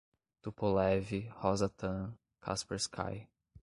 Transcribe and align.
Tupolev, 0.41 1.11
Rosatom, 1.45 2.17
Kaspersky 2.41 3.27